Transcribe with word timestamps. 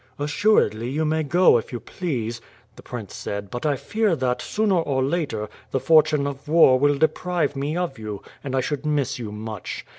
"Assuredly 0.17 0.89
you 0.89 1.05
may 1.05 1.21
go 1.21 1.59
if 1.59 1.71
you 1.71 1.79
please," 1.79 2.41
the 2.75 2.81
prince 2.81 3.13
said; 3.13 3.51
"but 3.51 3.67
I 3.67 3.75
fear 3.75 4.15
that, 4.15 4.41
sooner 4.41 4.77
or 4.79 5.03
later, 5.03 5.47
the 5.69 5.79
fortune 5.79 6.25
of 6.25 6.47
war 6.47 6.79
will 6.79 6.97
deprive 6.97 7.55
me 7.55 7.77
of 7.77 7.99
you, 7.99 8.23
and 8.43 8.55
I 8.55 8.61
should 8.61 8.83
miss 8.83 9.19
you 9.19 9.31
much. 9.31 9.85